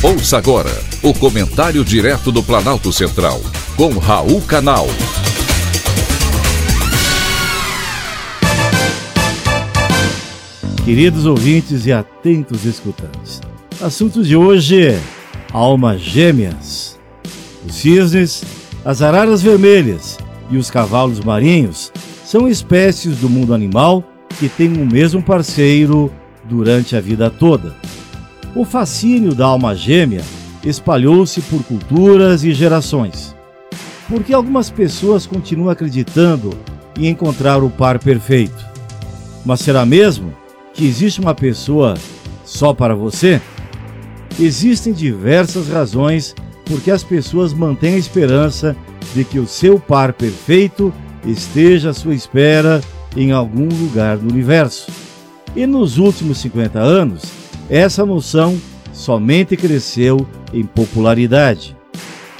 Ouça 0.00 0.38
agora 0.38 0.70
o 1.02 1.12
comentário 1.12 1.84
direto 1.84 2.30
do 2.30 2.40
Planalto 2.40 2.92
Central, 2.92 3.40
com 3.76 3.98
Raul 3.98 4.40
Canal. 4.42 4.86
Queridos 10.84 11.26
ouvintes 11.26 11.84
e 11.84 11.90
atentos 11.90 12.64
escutantes, 12.64 13.40
assunto 13.80 14.22
de 14.22 14.36
hoje: 14.36 14.96
almas 15.52 16.00
gêmeas. 16.00 16.96
Os 17.66 17.74
cisnes, 17.74 18.44
as 18.84 19.02
araras 19.02 19.42
vermelhas 19.42 20.16
e 20.48 20.56
os 20.56 20.70
cavalos 20.70 21.18
marinhos 21.18 21.92
são 22.24 22.46
espécies 22.46 23.16
do 23.16 23.28
mundo 23.28 23.52
animal 23.52 24.04
que 24.38 24.48
têm 24.48 24.74
o 24.74 24.86
mesmo 24.86 25.20
parceiro 25.20 26.08
durante 26.44 26.94
a 26.94 27.00
vida 27.00 27.28
toda. 27.28 27.74
O 28.54 28.64
fascínio 28.64 29.34
da 29.34 29.46
alma 29.46 29.74
gêmea 29.74 30.22
espalhou-se 30.64 31.40
por 31.42 31.62
culturas 31.64 32.44
e 32.44 32.52
gerações. 32.52 33.34
Porque 34.08 34.32
algumas 34.32 34.70
pessoas 34.70 35.26
continuam 35.26 35.70
acreditando 35.70 36.56
em 36.98 37.08
encontrar 37.08 37.62
o 37.62 37.70
par 37.70 37.98
perfeito. 37.98 38.66
Mas 39.44 39.60
será 39.60 39.84
mesmo 39.84 40.34
que 40.72 40.86
existe 40.86 41.20
uma 41.20 41.34
pessoa 41.34 41.94
só 42.44 42.72
para 42.72 42.94
você? 42.94 43.40
Existem 44.40 44.92
diversas 44.92 45.68
razões 45.68 46.34
por 46.64 46.80
que 46.80 46.90
as 46.90 47.02
pessoas 47.02 47.52
mantêm 47.52 47.94
a 47.94 47.98
esperança 47.98 48.76
de 49.14 49.24
que 49.24 49.38
o 49.38 49.46
seu 49.46 49.78
par 49.78 50.12
perfeito 50.12 50.92
esteja 51.24 51.90
à 51.90 51.94
sua 51.94 52.14
espera 52.14 52.80
em 53.16 53.32
algum 53.32 53.68
lugar 53.68 54.16
do 54.16 54.32
universo. 54.32 54.90
E 55.56 55.66
nos 55.66 55.98
últimos 55.98 56.38
50 56.38 56.78
anos, 56.78 57.37
essa 57.70 58.04
noção 58.04 58.58
somente 58.92 59.56
cresceu 59.56 60.26
em 60.52 60.64
popularidade. 60.64 61.76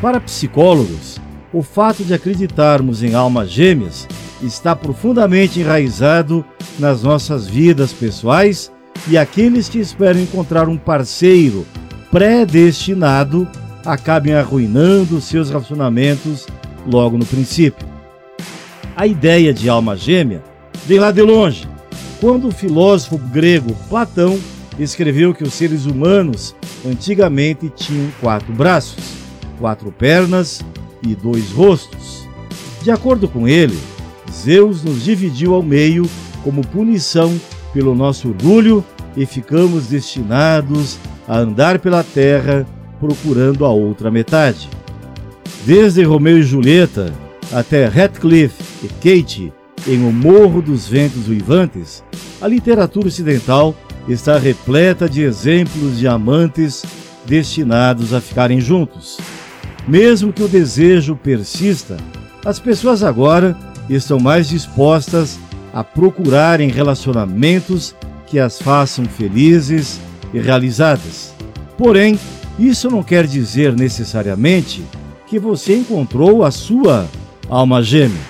Para 0.00 0.20
psicólogos, 0.20 1.20
o 1.52 1.62
fato 1.62 2.04
de 2.04 2.14
acreditarmos 2.14 3.02
em 3.02 3.14
almas 3.14 3.50
gêmeas 3.50 4.06
está 4.42 4.74
profundamente 4.74 5.60
enraizado 5.60 6.44
nas 6.78 7.02
nossas 7.02 7.46
vidas 7.46 7.92
pessoais 7.92 8.70
e 9.06 9.16
aqueles 9.16 9.68
que 9.68 9.78
esperam 9.78 10.20
encontrar 10.20 10.68
um 10.68 10.76
parceiro 10.76 11.66
predestinado 12.10 13.48
acabem 13.84 14.34
arruinando 14.34 15.20
seus 15.20 15.50
relacionamentos 15.50 16.46
logo 16.86 17.18
no 17.18 17.26
princípio. 17.26 17.86
A 18.96 19.06
ideia 19.06 19.52
de 19.52 19.68
alma 19.68 19.96
gêmea 19.96 20.42
vem 20.86 20.98
lá 20.98 21.10
de 21.10 21.22
longe, 21.22 21.68
quando 22.20 22.48
o 22.48 22.52
filósofo 22.52 23.18
grego 23.18 23.74
Platão 23.88 24.38
escreveu 24.78 25.34
que 25.34 25.42
os 25.42 25.54
seres 25.54 25.86
humanos 25.86 26.54
antigamente 26.86 27.70
tinham 27.74 28.10
quatro 28.20 28.52
braços, 28.52 29.02
quatro 29.58 29.90
pernas 29.90 30.64
e 31.02 31.14
dois 31.14 31.50
rostos. 31.50 32.28
De 32.82 32.90
acordo 32.90 33.28
com 33.28 33.48
ele, 33.48 33.78
Zeus 34.32 34.82
nos 34.82 35.04
dividiu 35.04 35.54
ao 35.54 35.62
meio 35.62 36.08
como 36.44 36.66
punição 36.66 37.38
pelo 37.72 37.94
nosso 37.94 38.28
orgulho 38.28 38.84
e 39.16 39.26
ficamos 39.26 39.88
destinados 39.88 40.98
a 41.26 41.38
andar 41.38 41.78
pela 41.78 42.02
terra 42.02 42.66
procurando 43.00 43.64
a 43.64 43.70
outra 43.70 44.10
metade. 44.10 44.68
Desde 45.64 46.02
Romeu 46.02 46.38
e 46.38 46.42
Julieta 46.42 47.12
até 47.52 47.84
Heathcliff 47.84 48.54
e 48.82 48.88
Kate 48.88 49.52
em 49.86 50.04
O 50.06 50.12
Morro 50.12 50.60
dos 50.60 50.86
Ventos 50.86 51.28
Uivantes, 51.28 52.04
a 52.40 52.48
literatura 52.48 53.08
ocidental 53.08 53.74
está 54.08 54.38
repleta 54.38 55.08
de 55.08 55.22
exemplos 55.22 55.98
de 55.98 56.08
amantes 56.08 56.84
destinados 57.26 58.14
a 58.14 58.20
ficarem 58.20 58.60
juntos. 58.60 59.18
Mesmo 59.86 60.32
que 60.32 60.42
o 60.42 60.48
desejo 60.48 61.14
persista, 61.14 61.96
as 62.44 62.58
pessoas 62.58 63.02
agora 63.02 63.56
estão 63.88 64.18
mais 64.18 64.48
dispostas 64.48 65.38
a 65.72 65.84
procurarem 65.84 66.70
relacionamentos 66.70 67.94
que 68.26 68.38
as 68.38 68.60
façam 68.60 69.04
felizes 69.04 70.00
e 70.32 70.38
realizadas. 70.38 71.34
Porém, 71.76 72.18
isso 72.58 72.90
não 72.90 73.02
quer 73.02 73.26
dizer 73.26 73.74
necessariamente 73.74 74.82
que 75.26 75.38
você 75.38 75.76
encontrou 75.76 76.44
a 76.44 76.50
sua 76.50 77.06
alma 77.48 77.82
gêmea. 77.82 78.20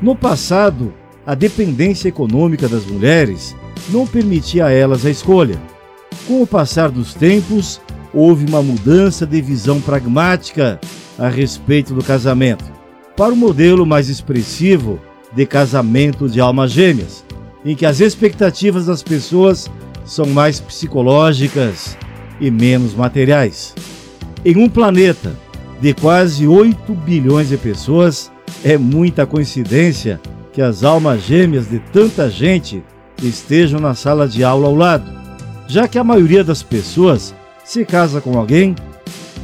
No 0.00 0.16
passado, 0.16 0.92
a 1.26 1.34
dependência 1.34 2.08
econômica 2.08 2.68
das 2.68 2.84
mulheres 2.84 3.54
não 3.88 4.06
permitia 4.06 4.66
a 4.66 4.70
elas 4.70 5.04
a 5.04 5.10
escolha. 5.10 5.60
Com 6.26 6.42
o 6.42 6.46
passar 6.46 6.90
dos 6.90 7.14
tempos, 7.14 7.80
houve 8.12 8.46
uma 8.46 8.62
mudança 8.62 9.26
de 9.26 9.40
visão 9.40 9.80
pragmática 9.80 10.80
a 11.18 11.28
respeito 11.28 11.94
do 11.94 12.02
casamento, 12.02 12.64
para 13.16 13.32
o 13.32 13.36
modelo 13.36 13.86
mais 13.86 14.08
expressivo 14.08 14.98
de 15.34 15.46
casamento 15.46 16.28
de 16.28 16.40
almas 16.40 16.70
gêmeas, 16.70 17.24
em 17.64 17.74
que 17.74 17.86
as 17.86 18.00
expectativas 18.00 18.86
das 18.86 19.02
pessoas 19.02 19.70
são 20.04 20.26
mais 20.26 20.60
psicológicas 20.60 21.96
e 22.40 22.50
menos 22.50 22.94
materiais. 22.94 23.74
Em 24.44 24.56
um 24.56 24.68
planeta 24.68 25.36
de 25.80 25.94
quase 25.94 26.46
8 26.46 26.92
bilhões 26.94 27.48
de 27.48 27.56
pessoas, 27.56 28.30
é 28.64 28.76
muita 28.76 29.26
coincidência 29.26 30.20
que 30.52 30.60
as 30.60 30.84
almas 30.84 31.22
gêmeas 31.22 31.68
de 31.68 31.78
tanta 31.78 32.28
gente 32.28 32.82
estejam 33.28 33.80
na 33.80 33.94
sala 33.94 34.28
de 34.28 34.42
aula 34.42 34.66
ao 34.66 34.74
lado, 34.74 35.10
já 35.68 35.86
que 35.86 35.98
a 35.98 36.04
maioria 36.04 36.42
das 36.42 36.62
pessoas 36.62 37.34
se 37.64 37.84
casa 37.84 38.20
com 38.20 38.36
alguém 38.36 38.74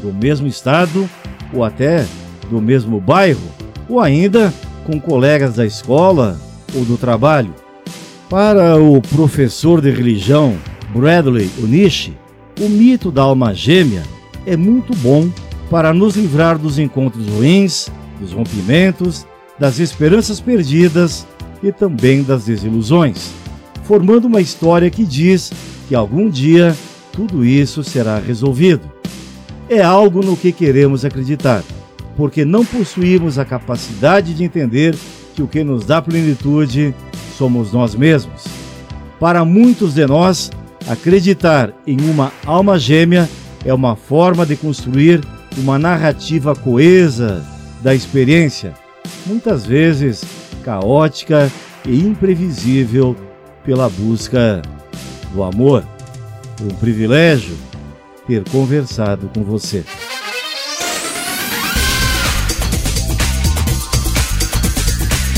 do 0.02 0.12
mesmo 0.12 0.46
estado 0.46 1.08
ou 1.52 1.64
até 1.64 2.06
do 2.50 2.60
mesmo 2.60 3.00
bairro, 3.00 3.40
ou 3.88 4.00
ainda 4.00 4.52
com 4.84 5.00
colegas 5.00 5.54
da 5.54 5.64
escola 5.64 6.38
ou 6.74 6.84
do 6.84 6.96
trabalho. 6.96 7.54
Para 8.28 8.76
o 8.76 9.00
professor 9.00 9.80
de 9.80 9.90
religião 9.90 10.56
Bradley 10.94 11.50
Unishi, 11.58 12.16
o 12.60 12.68
mito 12.68 13.10
da 13.10 13.22
alma 13.22 13.54
gêmea 13.54 14.02
é 14.44 14.56
muito 14.56 14.94
bom 14.96 15.30
para 15.70 15.92
nos 15.94 16.16
livrar 16.16 16.58
dos 16.58 16.78
encontros 16.78 17.26
ruins, 17.26 17.88
dos 18.20 18.32
rompimentos, 18.32 19.26
das 19.58 19.78
esperanças 19.78 20.40
perdidas 20.40 21.26
e 21.62 21.72
também 21.72 22.22
das 22.22 22.44
desilusões 22.44 23.32
formando 23.88 24.26
uma 24.26 24.43
história 24.43 24.91
que 24.91 25.03
diz 25.03 25.50
que 25.88 25.94
algum 25.94 26.28
dia 26.28 26.76
tudo 27.10 27.43
isso 27.43 27.82
será 27.82 28.19
resolvido. 28.19 28.82
É 29.66 29.82
algo 29.82 30.22
no 30.22 30.37
que 30.37 30.53
queremos 30.53 31.06
acreditar, 31.06 31.65
porque 32.15 32.44
não 32.44 32.66
possuímos 32.66 33.38
a 33.38 33.47
capacidade 33.47 34.34
de 34.34 34.44
entender 34.44 34.94
que 35.34 35.43
o 35.43 35.49
que 35.49 35.65
nos 35.65 35.87
dá 35.87 36.03
plenitude 36.03 36.94
somos 37.38 37.72
nós 37.72 37.94
mesmos. 37.94 38.44
Para 39.19 39.43
muitos 39.43 39.94
de 39.94 40.06
nós, 40.06 40.50
acreditar 40.87 41.72
em 41.87 41.99
uma 42.10 42.31
alma 42.44 42.78
gêmea 42.78 43.26
é 43.65 43.72
uma 43.72 43.97
forma 43.97 44.44
de 44.44 44.55
construir 44.55 45.25
uma 45.56 45.78
narrativa 45.78 46.55
coesa 46.55 47.43
da 47.82 47.94
experiência, 47.94 48.75
muitas 49.25 49.65
vezes 49.65 50.22
caótica 50.62 51.50
e 51.87 52.00
imprevisível 52.00 53.16
pela 53.68 53.86
busca 53.90 54.62
do 55.30 55.42
amor. 55.42 55.86
Um 56.58 56.74
privilégio 56.76 57.54
ter 58.26 58.42
conversado 58.48 59.30
com 59.34 59.44
você. 59.44 59.84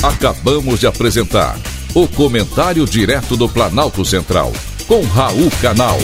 Acabamos 0.00 0.78
de 0.78 0.86
apresentar 0.86 1.58
o 1.92 2.06
Comentário 2.06 2.86
Direto 2.86 3.36
do 3.36 3.48
Planalto 3.48 4.04
Central, 4.04 4.52
com 4.86 5.02
Raul 5.02 5.50
Canal. 5.60 5.98